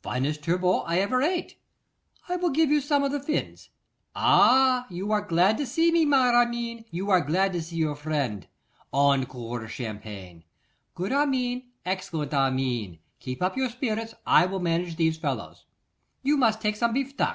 Finest 0.00 0.44
turbot 0.44 0.84
I 0.86 1.00
ever 1.00 1.20
ate! 1.22 1.58
I 2.28 2.36
will 2.36 2.50
give 2.50 2.70
you 2.70 2.80
some 2.80 3.02
of 3.02 3.10
the 3.10 3.18
fins. 3.18 3.70
Ah! 4.14 4.86
you 4.88 5.10
are 5.10 5.22
glad 5.22 5.58
to 5.58 5.66
see 5.66 5.90
me, 5.90 6.04
my 6.04 6.28
Armine, 6.32 6.84
you 6.92 7.10
are 7.10 7.20
glad 7.20 7.52
to 7.54 7.60
see 7.60 7.78
your 7.78 7.96
friend. 7.96 8.46
Encore 8.92 9.66
champagne! 9.66 10.44
Good 10.94 11.10
Armine, 11.10 11.72
excellent 11.84 12.32
Armine! 12.32 13.00
Keep 13.18 13.42
up 13.42 13.56
your 13.56 13.70
spirits, 13.70 14.14
I 14.24 14.46
will 14.46 14.60
manage 14.60 14.94
these 14.94 15.18
fellows. 15.18 15.64
You 16.22 16.36
must 16.36 16.60
take 16.60 16.76
some 16.76 16.92
bifteac. 16.94 17.30